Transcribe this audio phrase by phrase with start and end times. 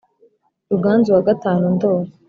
[0.71, 2.09] ruganzu wa gatanundoli